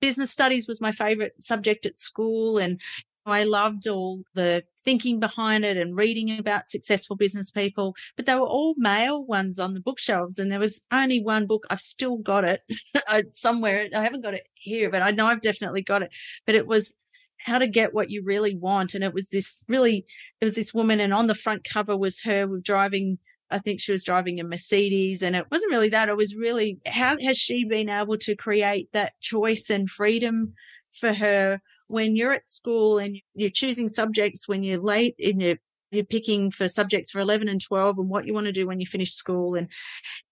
[0.00, 2.58] Business studies was my favorite subject at school.
[2.58, 2.80] And
[3.26, 8.34] I loved all the thinking behind it and reading about successful business people, but they
[8.34, 10.38] were all male ones on the bookshelves.
[10.38, 11.64] And there was only one book.
[11.70, 12.60] I've still got it
[13.08, 13.88] uh, somewhere.
[13.94, 16.10] I haven't got it here, but I know I've definitely got it.
[16.46, 16.94] But it was
[17.38, 18.94] how to get what you really want.
[18.94, 20.04] And it was this really,
[20.40, 23.18] it was this woman, and on the front cover was her driving.
[23.50, 26.08] I think she was driving a Mercedes, and it wasn't really that.
[26.08, 30.54] It was really how has she been able to create that choice and freedom
[30.92, 31.60] for her
[31.94, 35.58] when you're at school and you're choosing subjects when you're late and you're,
[35.92, 38.80] you're picking for subjects for 11 and 12 and what you want to do when
[38.80, 39.54] you finish school.
[39.54, 39.68] And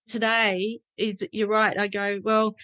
[0.08, 1.78] today is, you're right.
[1.78, 2.56] I go, well,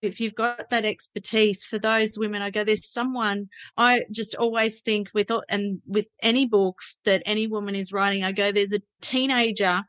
[0.00, 4.80] if you've got that expertise for those women, I go, there's someone I just always
[4.80, 8.82] think with, and with any book that any woman is writing, I go, there's a
[9.00, 9.82] teenager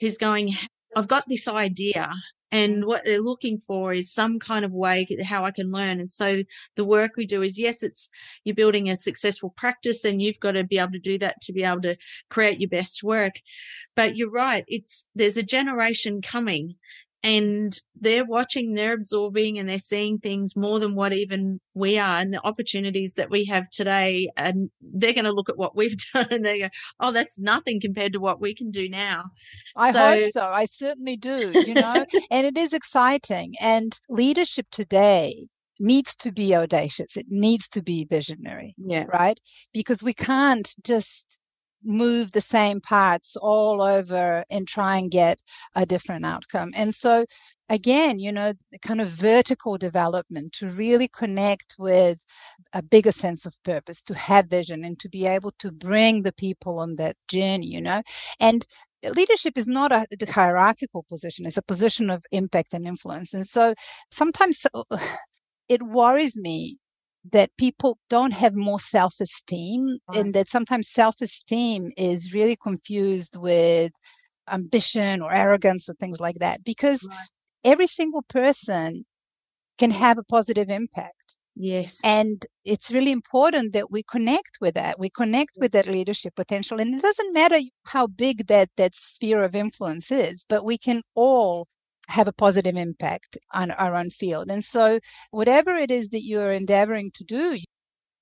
[0.00, 0.54] who's going,
[0.96, 2.12] I've got this idea
[2.52, 5.98] and what they're looking for is some kind of way how I can learn.
[6.00, 6.42] And so
[6.76, 8.10] the work we do is yes, it's
[8.44, 11.52] you're building a successful practice and you've got to be able to do that to
[11.54, 11.96] be able to
[12.28, 13.40] create your best work.
[13.96, 14.64] But you're right.
[14.68, 16.74] It's there's a generation coming
[17.22, 22.18] and they're watching, they're absorbing, and they're seeing things more than what even we are,
[22.18, 24.28] and the opportunities that we have today.
[24.36, 26.68] And they're going to look at what we've done and they go,
[27.00, 29.24] "Oh, that's nothing compared to what we can do now."
[29.76, 30.46] I so, hope so.
[30.46, 31.52] I certainly do.
[31.54, 33.54] You know, and it is exciting.
[33.60, 35.46] And leadership today
[35.78, 37.16] needs to be audacious.
[37.16, 38.74] It needs to be visionary.
[38.78, 39.04] Yeah.
[39.04, 39.38] Right.
[39.72, 41.38] Because we can't just
[41.84, 45.40] move the same parts all over and try and get
[45.74, 46.70] a different outcome.
[46.74, 47.24] And so,
[47.68, 52.24] again, you know, the kind of vertical development to really connect with
[52.72, 56.32] a bigger sense of purpose, to have vision, and to be able to bring the
[56.32, 58.02] people on that journey, you know.
[58.40, 58.66] And
[59.14, 63.34] leadership is not a hierarchical position, it's a position of impact and influence.
[63.34, 63.74] And so
[64.10, 64.64] sometimes
[65.68, 66.78] it worries me
[67.30, 70.18] that people don't have more self esteem, right.
[70.18, 73.92] and that sometimes self esteem is really confused with
[74.50, 77.18] ambition or arrogance or things like that because right.
[77.64, 79.04] every single person
[79.78, 81.36] can have a positive impact.
[81.54, 82.00] Yes.
[82.02, 84.98] And it's really important that we connect with that.
[84.98, 86.80] We connect with that leadership potential.
[86.80, 91.02] And it doesn't matter how big that, that sphere of influence is, but we can
[91.14, 91.68] all
[92.08, 94.50] have a positive impact on our own field.
[94.50, 94.98] And so,
[95.30, 97.58] whatever it is that you're endeavoring to do,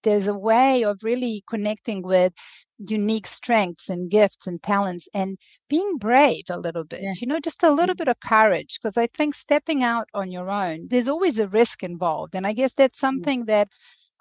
[0.03, 2.33] there's a way of really connecting with
[2.79, 5.37] unique strengths and gifts and talents and
[5.69, 7.13] being brave a little bit yeah.
[7.21, 7.99] you know just a little mm-hmm.
[7.99, 11.83] bit of courage because i think stepping out on your own there's always a risk
[11.83, 13.69] involved and i guess that's something that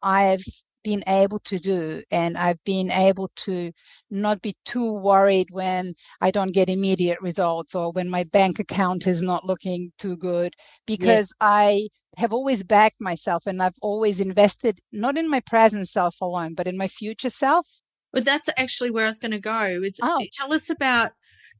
[0.04, 0.44] i've
[0.90, 3.72] been able to do and i've been able to
[4.10, 9.06] not be too worried when i don't get immediate results or when my bank account
[9.06, 10.56] is not looking too good
[10.88, 16.16] because i have always backed myself and i've always invested not in my present self
[16.22, 17.68] alone but in my future self.
[18.12, 20.26] Well, that's actually where i was going to go is oh.
[20.32, 21.12] tell us about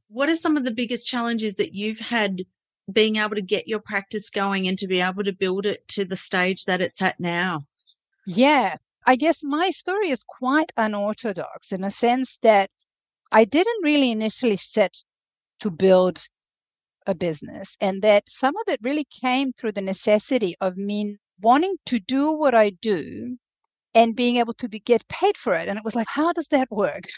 [0.08, 2.42] what are some of the biggest challenges that you've had
[2.92, 6.04] being able to get your practice going and to be able to build it to
[6.04, 7.60] the stage that it's at now?
[8.26, 12.70] Yeah I guess my story is quite unorthodox in a sense that
[13.32, 15.02] I didn't really initially set
[15.60, 16.26] to build
[17.06, 21.76] a business, and that some of it really came through the necessity of me wanting
[21.86, 23.38] to do what I do
[23.94, 25.68] and being able to be, get paid for it.
[25.68, 27.04] And it was like, how does that work?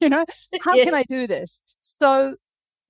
[0.00, 0.24] You know,
[0.64, 1.62] how can I do this?
[1.80, 2.34] So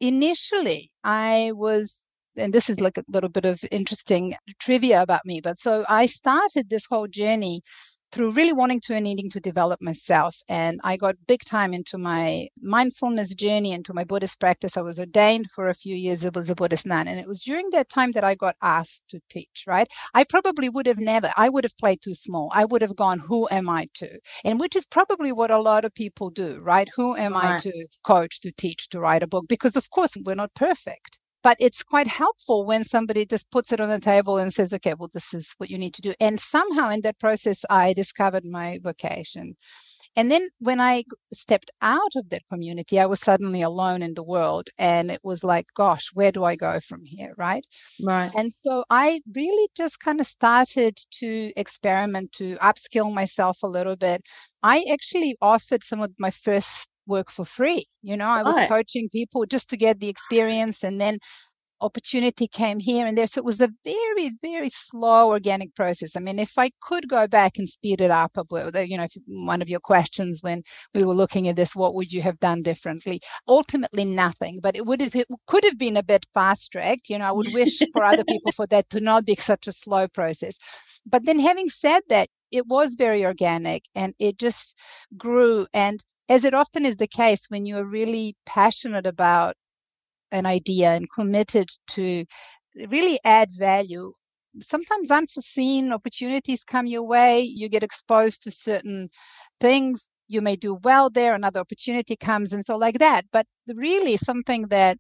[0.01, 5.41] initially, I was and this is like a little bit of interesting trivia about me.
[5.41, 7.63] But so I started this whole journey
[8.12, 10.37] through really wanting to and needing to develop myself.
[10.48, 14.77] And I got big time into my mindfulness journey, into my Buddhist practice.
[14.77, 17.09] I was ordained for a few years as a Buddhist nun.
[17.09, 19.88] And it was during that time that I got asked to teach, right?
[20.14, 22.51] I probably would have never, I would have played too small.
[22.53, 24.18] I would have gone, who am I to?
[24.44, 26.88] And which is probably what a lot of people do, right?
[26.94, 27.57] Who am right.
[27.57, 29.46] I to coach, to teach, to write a book?
[29.48, 33.81] Because of course we're not perfect but it's quite helpful when somebody just puts it
[33.81, 36.15] on the table and says okay well this is what you need to do.
[36.21, 39.57] And somehow in that process i discovered my vocation.
[40.15, 44.23] And then when i stepped out of that community i was suddenly alone in the
[44.23, 47.35] world and it was like gosh where do i go from here?
[47.37, 47.65] Right?
[48.03, 48.31] Right.
[48.37, 53.97] And so i really just kind of started to experiment to upskill myself a little
[53.97, 54.23] bit.
[54.63, 57.87] I actually offered some of my first work for free.
[58.03, 58.69] You know, I was right.
[58.69, 61.19] coaching people just to get the experience and then
[61.83, 63.27] opportunity came here and there.
[63.27, 66.17] So it was a very, very slow organic process.
[66.17, 69.05] I mean, if I could go back and speed it up, a little, you know,
[69.05, 70.62] if one of your questions when
[70.95, 73.21] we were looking at this, what would you have done differently?
[73.49, 77.11] Ultimately, nothing, but it would have, it could have been a bit fast tracked.
[77.11, 79.73] You know, I would wish for other people for that to not be such a
[79.73, 80.57] slow process.
[81.05, 84.77] But then having said that, it was very organic and it just
[85.17, 85.67] grew.
[85.73, 89.55] And as it often is the case when you are really passionate about
[90.31, 92.25] an idea and committed to
[92.89, 94.13] really add value
[94.61, 99.09] sometimes unforeseen opportunities come your way you get exposed to certain
[99.61, 103.27] things you may do well there another opportunity comes and so like that.
[103.33, 104.99] But really something that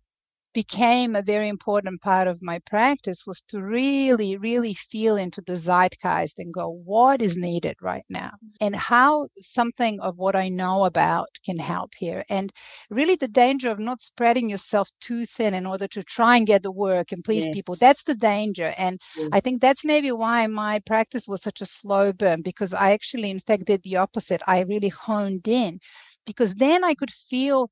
[0.52, 5.56] became a very important part of my practice was to really, really feel into the
[5.56, 8.32] zeitgeist and go, what is needed right now?
[8.60, 12.24] And how something of what I know about can help here.
[12.28, 12.52] And
[12.90, 16.62] really the danger of not spreading yourself too thin in order to try and get
[16.62, 17.54] the work and please yes.
[17.54, 17.74] people.
[17.74, 18.74] That's the danger.
[18.76, 19.28] And yes.
[19.32, 23.30] I think that's maybe why my practice was such a slow burn because I actually,
[23.30, 24.42] in fact, did the opposite.
[24.46, 25.80] I really honed in
[26.26, 27.70] because then I could feel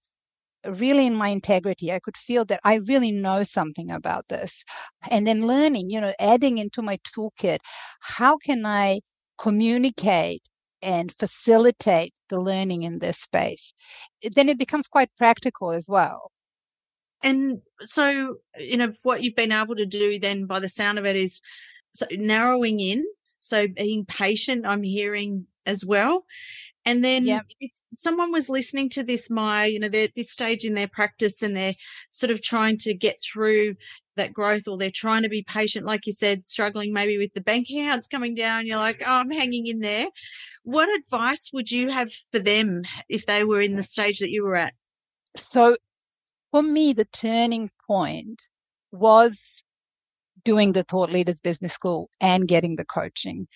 [0.66, 1.92] really in my integrity.
[1.92, 4.64] I could feel that I really know something about this.
[5.11, 7.59] And then learning, you know, adding into my toolkit,
[8.01, 9.01] how can I
[9.38, 10.42] communicate
[10.83, 13.75] and facilitate the learning in this space?
[14.35, 16.31] Then it becomes quite practical as well.
[17.23, 21.05] And so, you know, what you've been able to do then by the sound of
[21.05, 21.42] it is
[21.92, 23.05] so narrowing in.
[23.38, 26.25] So being patient, I'm hearing as well.
[26.87, 27.47] And then yep.
[27.61, 30.88] if someone was listening to this, my, you know, they're at this stage in their
[30.88, 31.75] practice and they're
[32.11, 33.75] sort of trying to get through
[34.16, 37.40] that growth or they're trying to be patient, like you said, struggling maybe with the
[37.40, 40.07] bank accounts coming down, you're like, oh, I'm hanging in there.
[40.62, 44.45] What advice would you have for them if they were in the stage that you
[44.45, 44.75] were at?
[45.37, 45.77] So
[46.51, 48.43] for me, the turning point
[48.93, 49.64] was
[50.45, 53.47] doing the Thought Leaders Business School and getting the coaching.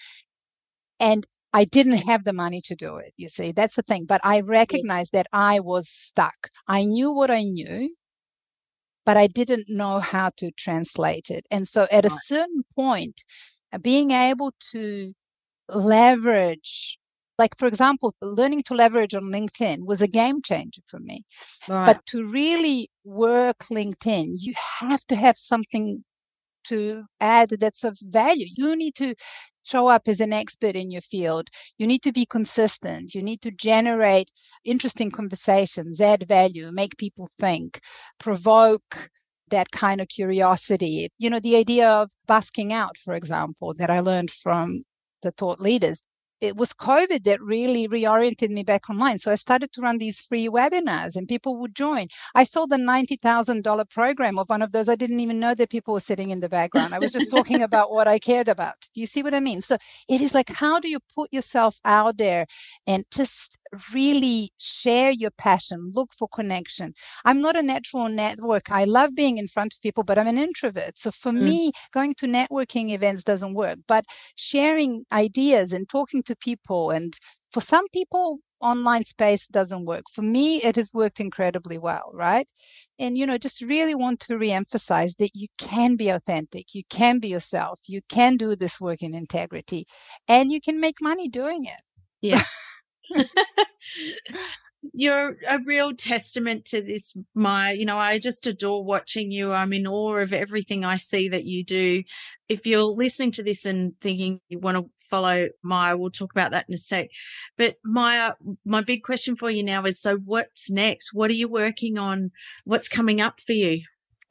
[1.01, 3.15] And I didn't have the money to do it.
[3.17, 4.07] You see, that's the thing.
[4.07, 6.49] But I recognized that I was stuck.
[6.67, 7.95] I knew what I knew,
[9.07, 11.47] but I didn't know how to translate it.
[11.53, 13.23] And so at a certain point,
[13.73, 15.13] uh, being able to
[15.69, 16.99] leverage
[17.39, 21.25] like for example learning to leverage on linkedin was a game changer for me
[21.71, 21.87] right.
[21.87, 26.05] but to really work linkedin you have to have something
[26.65, 28.47] to add that's of value.
[28.57, 29.15] You need to
[29.65, 31.49] show up as an expert in your field.
[31.79, 33.15] You need to be consistent.
[33.15, 34.31] You need to generate
[34.65, 37.81] interesting conversations, add value, make people think,
[38.19, 39.11] provoke
[39.49, 41.09] that kind of curiosity.
[41.19, 44.85] You know, the idea of busking out, for example, that I learned from
[45.23, 46.03] the thought leaders.
[46.45, 49.19] It was COVID that really reoriented me back online.
[49.19, 52.09] So I started to run these free webinars and people would join.
[52.35, 54.89] I saw the $90,000 program of one of those.
[54.89, 56.95] I didn't even know that people were sitting in the background.
[56.95, 58.89] I was just talking about what I cared about.
[58.95, 59.63] Do you see what I mean?
[59.63, 59.77] So
[60.09, 62.47] it is like, how do you put yourself out there
[62.87, 63.59] and just
[63.93, 66.95] really share your passion, look for connection.
[67.25, 68.71] I'm not a natural network.
[68.71, 70.99] I love being in front of people, but I'm an introvert.
[70.99, 71.43] So for mm.
[71.43, 73.79] me, going to networking events doesn't work.
[73.87, 74.05] But
[74.37, 77.15] sharing ideas and talking to people, and
[77.53, 80.05] for some people, online space doesn't work.
[80.13, 82.49] For me, it has worked incredibly well, right?
[82.99, 87.19] And, you know, just really want to reemphasize that you can be authentic, you can
[87.19, 89.85] be yourself, you can do this work in integrity,
[90.29, 91.81] and you can make money doing it.
[92.23, 92.43] Yeah.
[94.93, 99.53] You're a real testament to this, My, You know, I just adore watching you.
[99.53, 102.03] I'm in awe of everything I see that you do.
[102.49, 106.51] If you're listening to this and thinking you want to follow Maya, we'll talk about
[106.51, 107.09] that in a sec.
[107.57, 108.33] But Maya,
[108.67, 111.15] my big question for you now is so what's next?
[111.15, 112.31] What are you working on?
[112.65, 113.81] What's coming up for you?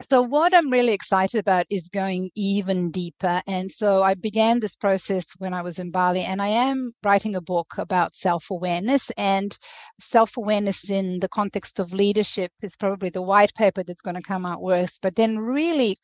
[0.10, 3.42] So, what I'm really excited about is going even deeper.
[3.48, 7.36] And so, I began this process when I was in Bali, and I am writing
[7.36, 9.12] a book about self awareness.
[9.18, 9.58] And
[10.00, 14.22] self awareness in the context of leadership is probably the white paper that's going to
[14.22, 15.00] come out worse.
[15.02, 15.98] But then, really,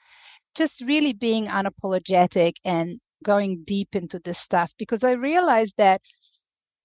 [0.56, 6.02] just really being unapologetic and going deep into this stuff because I realized that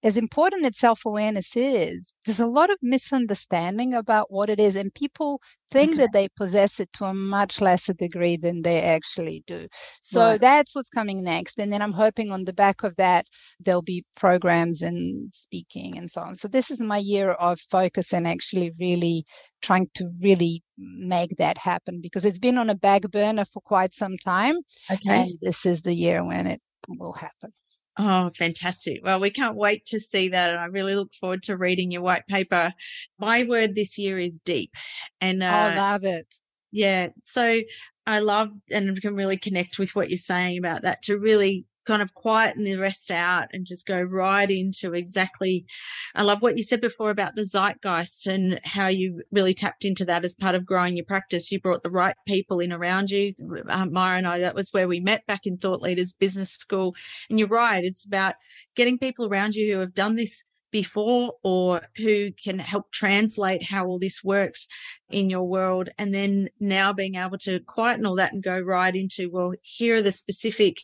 [0.04, 4.76] as important as self awareness is, there's a lot of misunderstanding about what it is,
[4.76, 5.40] and people
[5.70, 5.98] think okay.
[6.02, 9.66] that they possess it to a much lesser degree than they actually do.
[10.02, 11.58] So that's what's coming next.
[11.58, 13.26] And then I'm hoping on the back of that,
[13.58, 16.36] there'll be programs and speaking and so on.
[16.36, 19.24] So this is my year of focus and actually really
[19.62, 23.94] trying to really make that happen because it's been on a back burner for quite
[23.94, 24.56] some time.
[24.90, 25.00] Okay.
[25.08, 27.50] And this is the year when it will happen.
[27.96, 29.00] Oh, fantastic.
[29.04, 30.50] Well, we can't wait to see that.
[30.50, 32.72] And I really look forward to reading your white paper.
[33.18, 34.72] My word this year is deep.
[35.20, 36.26] And uh, I love it.
[36.72, 37.08] Yeah.
[37.22, 37.60] So
[38.06, 42.02] I love and can really connect with what you're saying about that to really kind
[42.02, 45.66] of quieten the rest out and just go right into exactly.
[46.14, 50.04] I love what you said before about the zeitgeist and how you really tapped into
[50.06, 51.52] that as part of growing your practice.
[51.52, 53.32] You brought the right people in around you.
[53.68, 56.94] Um, Maya and I, that was where we met back in Thought Leaders Business School.
[57.28, 58.34] And you're right, it's about
[58.74, 63.86] getting people around you who have done this before or who can help translate how
[63.86, 64.66] all this works
[65.08, 68.96] in your world and then now being able to quieten all that and go right
[68.96, 70.78] into well here are the specific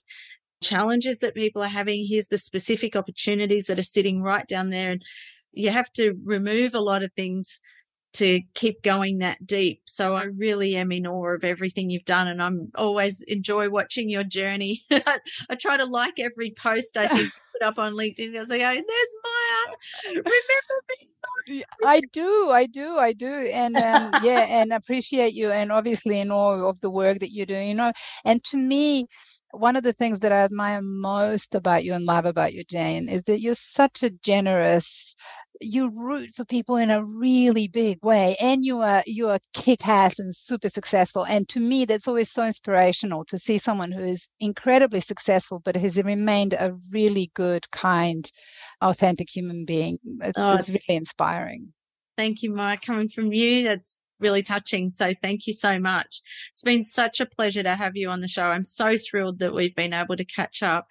[0.60, 2.04] challenges that people are having.
[2.06, 4.90] Here's the specific opportunities that are sitting right down there.
[4.90, 5.02] And
[5.52, 7.60] you have to remove a lot of things
[8.12, 9.82] to keep going that deep.
[9.84, 14.08] So I really am in awe of everything you've done and I'm always enjoy watching
[14.08, 14.82] your journey.
[14.90, 18.34] I try to like every post I think put up on LinkedIn.
[18.34, 19.74] I was like, oh, there's Maya.
[20.08, 20.24] Remember
[21.48, 21.64] me?
[21.84, 23.28] I do, I do, I do.
[23.28, 27.46] And um, yeah, and appreciate you and obviously in awe of the work that you
[27.46, 27.92] do, you know.
[28.24, 29.06] And to me,
[29.52, 33.08] one of the things that I admire most about you and love about you, Jane,
[33.08, 35.14] is that you're such a generous.
[35.62, 40.18] You root for people in a really big way, and you are you are kick-ass
[40.18, 41.26] and super successful.
[41.26, 45.76] And to me, that's always so inspirational to see someone who is incredibly successful, but
[45.76, 48.30] has remained a really good, kind,
[48.80, 49.98] authentic human being.
[50.22, 51.74] It's, oh, it's really inspiring.
[52.16, 52.80] Thank you, Mike.
[52.80, 54.92] Coming from you, that's really touching.
[54.92, 56.22] So thank you so much.
[56.52, 58.44] It's been such a pleasure to have you on the show.
[58.44, 60.86] I'm so thrilled that we've been able to catch up.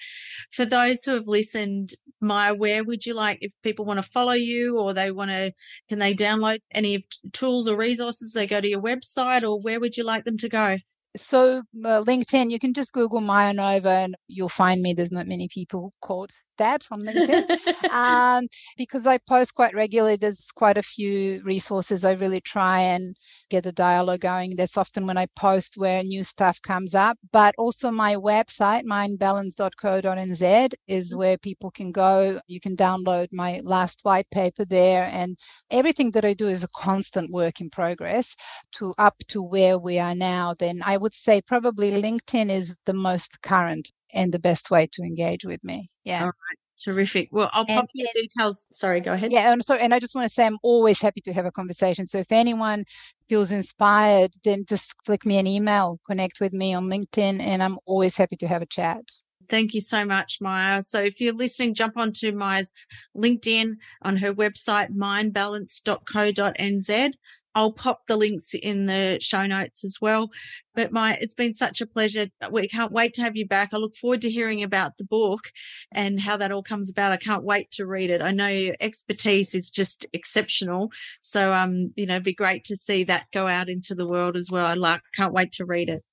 [0.51, 4.33] For those who have listened, Maya, where would you like if people want to follow
[4.33, 5.53] you or they want to,
[5.87, 8.33] can they download any of tools or resources?
[8.33, 10.77] They go to your website or where would you like them to go?
[11.17, 14.93] So uh, LinkedIn, you can just Google Maya Nova and you'll find me.
[14.93, 18.47] There's not many people called that on LinkedIn um,
[18.77, 20.15] because I post quite regularly.
[20.15, 22.05] There's quite a few resources.
[22.05, 23.15] I really try and
[23.49, 24.55] get a dialogue going.
[24.55, 27.17] That's often when I post where new stuff comes up.
[27.31, 31.17] But also my website, mindbalance.co.nz, is mm-hmm.
[31.17, 32.39] where people can go.
[32.47, 35.09] You can download my last white paper there.
[35.11, 35.37] And
[35.71, 38.35] everything that I do is a constant work in progress
[38.73, 40.55] to up to where we are now.
[40.57, 45.03] Then I would say probably LinkedIn is the most current and the best way to
[45.03, 45.89] engage with me.
[46.03, 46.21] Yeah.
[46.21, 46.57] All right.
[46.83, 47.27] Terrific.
[47.31, 48.65] Well, I'll pop your details.
[48.71, 49.33] Sorry, go ahead.
[49.33, 51.51] Yeah, and so and I just want to say I'm always happy to have a
[51.51, 52.05] conversation.
[52.05, 52.85] So if anyone
[53.29, 57.77] feels inspired, then just click me an email, connect with me on LinkedIn, and I'm
[57.85, 59.03] always happy to have a chat.
[59.47, 60.81] Thank you so much, Maya.
[60.83, 62.71] So if you're listening, jump onto Maya's
[63.17, 67.13] LinkedIn on her website, mindbalance.co.nz.
[67.55, 70.29] I'll pop the links in the show notes as well.
[70.75, 72.27] But my, it's been such a pleasure.
[72.51, 73.73] We can't wait to have you back.
[73.73, 75.51] I look forward to hearing about the book
[75.91, 77.11] and how that all comes about.
[77.11, 78.21] I can't wait to read it.
[78.21, 80.91] I know your expertise is just exceptional.
[81.21, 84.37] So, um, you know, it'd be great to see that go out into the world
[84.37, 84.65] as well.
[84.65, 86.03] I like, can't wait to read it.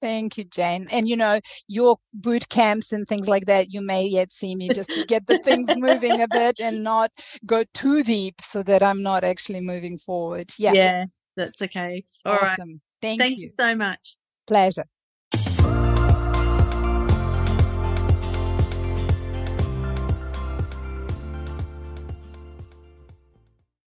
[0.00, 0.86] Thank you, Jane.
[0.90, 4.70] And you know, your boot camps and things like that, you may yet see me
[4.70, 7.10] just to get the things moving a bit and not
[7.46, 10.52] go too deep so that I'm not actually moving forward.
[10.58, 10.74] Yeah.
[10.74, 11.04] Yeah,
[11.36, 12.04] that's okay.
[12.24, 12.70] All awesome.
[12.70, 12.80] right.
[13.02, 13.42] Thank, Thank you.
[13.42, 14.16] you so much.
[14.46, 14.84] Pleasure.